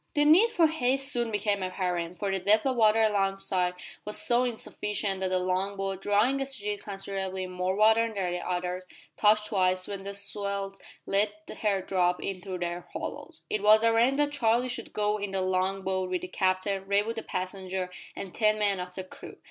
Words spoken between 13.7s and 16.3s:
arranged that Charlie should go in the long boat with the